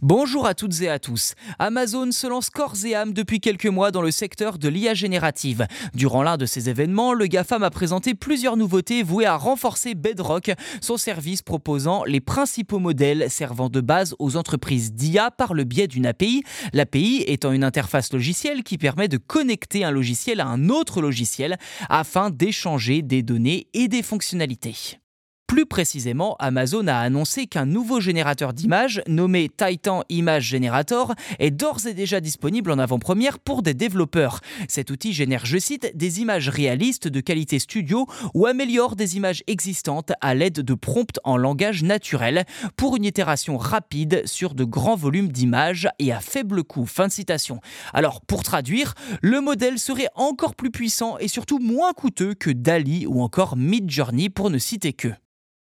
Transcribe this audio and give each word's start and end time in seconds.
Bonjour 0.00 0.46
à 0.46 0.54
toutes 0.54 0.80
et 0.80 0.88
à 0.88 1.00
tous. 1.00 1.34
Amazon 1.58 2.12
se 2.12 2.28
lance 2.28 2.50
corps 2.50 2.76
et 2.84 2.94
âme 2.94 3.12
depuis 3.12 3.40
quelques 3.40 3.66
mois 3.66 3.90
dans 3.90 4.00
le 4.00 4.12
secteur 4.12 4.56
de 4.56 4.68
l'IA 4.68 4.94
générative. 4.94 5.66
Durant 5.92 6.22
l'un 6.22 6.36
de 6.36 6.46
ces 6.46 6.70
événements, 6.70 7.14
le 7.14 7.26
GAFAM 7.26 7.64
a 7.64 7.70
présenté 7.70 8.14
plusieurs 8.14 8.56
nouveautés 8.56 9.02
vouées 9.02 9.26
à 9.26 9.36
renforcer 9.36 9.96
Bedrock, 9.96 10.52
son 10.80 10.98
service 10.98 11.42
proposant 11.42 12.04
les 12.04 12.20
principaux 12.20 12.78
modèles 12.78 13.28
servant 13.28 13.68
de 13.68 13.80
base 13.80 14.14
aux 14.20 14.36
entreprises 14.36 14.92
d'IA 14.92 15.32
par 15.32 15.52
le 15.52 15.64
biais 15.64 15.88
d'une 15.88 16.06
API. 16.06 16.44
L'API 16.72 17.24
étant 17.26 17.50
une 17.50 17.64
interface 17.64 18.12
logicielle 18.12 18.62
qui 18.62 18.78
permet 18.78 19.08
de 19.08 19.16
connecter 19.16 19.82
un 19.82 19.90
logiciel 19.90 20.38
à 20.38 20.46
un 20.46 20.68
autre 20.68 21.02
logiciel 21.02 21.58
afin 21.88 22.30
d'échanger 22.30 23.02
des 23.02 23.24
données 23.24 23.66
et 23.74 23.88
des 23.88 24.04
fonctionnalités. 24.04 25.00
Plus 25.48 25.64
précisément, 25.64 26.36
Amazon 26.40 26.86
a 26.88 26.98
annoncé 26.98 27.46
qu'un 27.46 27.64
nouveau 27.64 28.00
générateur 28.00 28.52
d'images, 28.52 29.02
nommé 29.08 29.48
Titan 29.48 30.04
Image 30.10 30.44
Generator, 30.44 31.14
est 31.38 31.50
d'ores 31.50 31.86
et 31.86 31.94
déjà 31.94 32.20
disponible 32.20 32.70
en 32.70 32.78
avant-première 32.78 33.38
pour 33.38 33.62
des 33.62 33.72
développeurs. 33.72 34.40
Cet 34.68 34.90
outil 34.90 35.14
génère, 35.14 35.46
je 35.46 35.56
cite, 35.56 35.90
des 35.96 36.20
images 36.20 36.50
réalistes 36.50 37.08
de 37.08 37.20
qualité 37.20 37.58
studio 37.58 38.06
ou 38.34 38.44
améliore 38.44 38.94
des 38.94 39.16
images 39.16 39.42
existantes 39.46 40.12
à 40.20 40.34
l'aide 40.34 40.60
de 40.60 40.74
prompts 40.74 41.18
en 41.24 41.38
langage 41.38 41.82
naturel 41.82 42.44
pour 42.76 42.94
une 42.94 43.06
itération 43.06 43.56
rapide 43.56 44.22
sur 44.26 44.54
de 44.54 44.64
grands 44.64 44.96
volumes 44.96 45.32
d'images 45.32 45.88
et 45.98 46.12
à 46.12 46.20
faible 46.20 46.62
coût. 46.62 46.84
Fin 46.84 47.06
de 47.06 47.12
citation. 47.12 47.58
Alors, 47.94 48.20
pour 48.20 48.42
traduire, 48.42 48.94
le 49.22 49.40
modèle 49.40 49.78
serait 49.78 50.08
encore 50.14 50.54
plus 50.54 50.70
puissant 50.70 51.16
et 51.18 51.26
surtout 51.26 51.58
moins 51.58 51.94
coûteux 51.94 52.34
que 52.34 52.50
DALI 52.50 53.06
ou 53.06 53.22
encore 53.22 53.56
Midjourney 53.56 54.28
pour 54.28 54.50
ne 54.50 54.58
citer 54.58 54.92
que. 54.92 55.08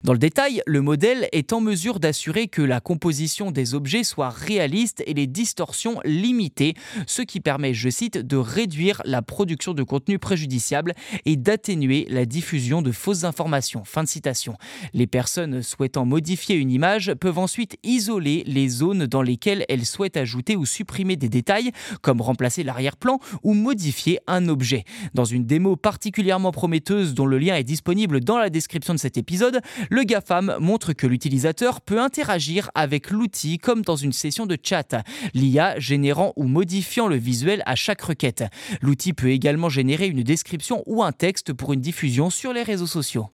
Dans 0.03 0.11
le 0.11 0.19
détail, 0.19 0.61
le 0.67 0.81
modèle 0.81 1.29
est 1.31 1.53
en 1.53 1.61
mesure 1.61 2.01
d'assurer 2.01 2.49
que 2.49 2.61
la 2.61 2.81
composition 2.81 3.51
des 3.51 3.73
objets 3.73 4.03
soit 4.03 4.31
réaliste 4.31 5.01
et 5.07 5.13
les 5.13 5.27
distorsions 5.27 6.01
limitées, 6.03 6.73
ce 7.07 7.21
qui 7.21 7.39
permet, 7.39 7.73
je 7.73 7.87
cite, 7.87 8.17
de 8.17 8.35
réduire 8.35 9.01
la 9.05 9.21
production 9.21 9.73
de 9.73 9.81
contenu 9.81 10.19
préjudiciable 10.19 10.93
et 11.23 11.37
d'atténuer 11.37 12.05
la 12.09 12.25
diffusion 12.25 12.81
de 12.81 12.91
fausses 12.91 13.23
informations. 13.23 13.85
Fin 13.85 14.03
de 14.03 14.09
citation. 14.09 14.55
Les 14.93 15.07
personnes 15.07 15.61
souhaitant 15.61 16.03
modifier 16.03 16.57
une 16.57 16.71
image 16.71 17.13
peuvent 17.13 17.39
ensuite 17.39 17.77
isoler 17.83 18.43
les 18.45 18.67
zones 18.67 19.05
dans 19.05 19.21
lesquelles 19.21 19.63
elles 19.69 19.85
souhaitent 19.85 20.17
ajouter 20.17 20.57
ou 20.57 20.65
supprimer 20.65 21.15
des 21.15 21.29
détails, 21.29 21.71
comme 22.01 22.19
remplacer 22.19 22.63
l'arrière-plan 22.63 23.19
ou 23.41 23.53
modifier 23.53 24.19
un 24.27 24.49
objet. 24.49 24.83
Dans 25.13 25.23
une 25.23 25.45
démo 25.45 25.77
particulièrement 25.77 26.51
prometteuse 26.51 27.13
dont 27.13 27.25
le 27.25 27.37
lien 27.37 27.55
est 27.55 27.63
disponible 27.63 28.19
dans 28.19 28.37
la 28.37 28.49
description 28.49 28.93
de 28.93 28.99
cet 28.99 29.17
épisode, 29.17 29.61
le 29.93 30.05
GAFAM 30.05 30.57
montre 30.59 30.93
que 30.93 31.05
l'utilisateur 31.05 31.79
peut 31.79 32.01
interagir 32.01 32.71
avec 32.73 33.11
l'outil 33.11 33.59
comme 33.59 33.83
dans 33.83 33.95
une 33.95 34.11
session 34.11 34.47
de 34.47 34.57
chat, 34.61 34.95
l'IA 35.35 35.79
générant 35.79 36.33
ou 36.35 36.45
modifiant 36.45 37.07
le 37.07 37.15
visuel 37.15 37.61
à 37.67 37.75
chaque 37.75 38.01
requête. 38.01 38.43
L'outil 38.81 39.13
peut 39.13 39.29
également 39.29 39.69
générer 39.69 40.07
une 40.07 40.23
description 40.23 40.81
ou 40.87 41.03
un 41.03 41.11
texte 41.11 41.53
pour 41.53 41.73
une 41.73 41.81
diffusion 41.81 42.31
sur 42.31 42.53
les 42.53 42.63
réseaux 42.63 42.87
sociaux. 42.87 43.29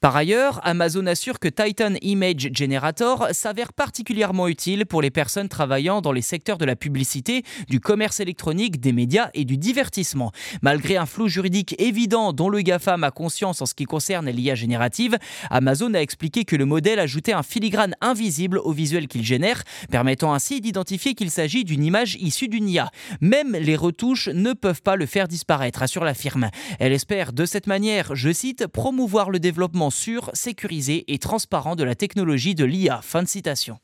Par 0.00 0.14
ailleurs, 0.14 0.60
Amazon 0.62 1.06
assure 1.06 1.40
que 1.40 1.48
Titan 1.48 1.94
Image 2.02 2.50
Generator 2.52 3.30
s'avère 3.32 3.72
particulièrement 3.72 4.46
utile 4.46 4.86
pour 4.86 5.02
les 5.02 5.10
personnes 5.10 5.48
travaillant 5.48 6.00
dans 6.00 6.12
les 6.12 6.22
secteurs 6.22 6.56
de 6.56 6.64
la 6.64 6.76
publicité, 6.76 7.42
du 7.68 7.80
commerce 7.80 8.20
électronique, 8.20 8.78
des 8.78 8.92
médias 8.92 9.30
et 9.34 9.44
du 9.44 9.56
divertissement. 9.56 10.30
Malgré 10.62 10.96
un 10.96 11.04
flou 11.04 11.26
juridique 11.26 11.74
évident 11.80 12.32
dont 12.32 12.48
le 12.48 12.60
GAFAM 12.60 13.02
a 13.02 13.10
conscience 13.10 13.60
en 13.60 13.66
ce 13.66 13.74
qui 13.74 13.86
concerne 13.86 14.30
l'IA 14.30 14.54
générative, 14.54 15.18
Amazon 15.50 15.92
a 15.94 15.98
expliqué 15.98 16.44
que 16.44 16.54
le 16.54 16.64
modèle 16.64 17.00
ajoutait 17.00 17.32
un 17.32 17.42
filigrane 17.42 17.96
invisible 18.00 18.58
au 18.58 18.70
visuel 18.70 19.08
qu'il 19.08 19.24
génère, 19.24 19.64
permettant 19.90 20.32
ainsi 20.32 20.60
d'identifier 20.60 21.14
qu'il 21.14 21.32
s'agit 21.32 21.64
d'une 21.64 21.82
image 21.82 22.14
issue 22.20 22.46
d'une 22.46 22.68
IA. 22.68 22.92
Même 23.20 23.50
les 23.50 23.74
retouches 23.74 24.28
ne 24.28 24.52
peuvent 24.52 24.82
pas 24.82 24.94
le 24.94 25.06
faire 25.06 25.26
disparaître, 25.26 25.82
assure 25.82 26.04
la 26.04 26.14
firme. 26.14 26.50
Elle 26.78 26.92
espère 26.92 27.32
de 27.32 27.44
cette 27.44 27.66
manière, 27.66 28.14
je 28.14 28.30
cite, 28.30 28.68
promouvoir 28.68 29.30
le 29.30 29.40
développement 29.40 29.87
sûr, 29.90 30.30
sécurisé 30.34 31.04
et 31.12 31.18
transparent 31.18 31.76
de 31.76 31.84
la 31.84 31.94
technologie 31.94 32.54
de 32.54 32.64
l'IA. 32.64 33.00
Fin 33.02 33.22
de 33.22 33.28
citation. 33.28 33.78